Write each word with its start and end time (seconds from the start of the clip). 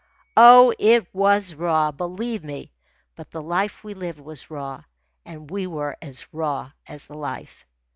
Oh, 0.35 0.73
it 0.79 1.13
was 1.13 1.53
raw, 1.53 1.91
believe 1.91 2.43
me; 2.43 2.71
but 3.15 3.29
the 3.29 3.39
life 3.39 3.83
we 3.83 3.93
lived 3.93 4.19
was 4.19 4.49
raw, 4.49 4.81
and 5.25 5.51
we 5.51 5.67
were 5.67 5.95
as 6.01 6.25
raw 6.33 6.71
as 6.87 7.05
the 7.05 7.13
life. 7.13 7.67